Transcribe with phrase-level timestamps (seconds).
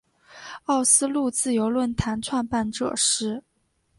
[0.63, 3.43] 奥斯陆自由论坛创办者是。